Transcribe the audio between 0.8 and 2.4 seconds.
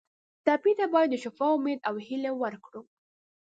باید د شفا امید او هیله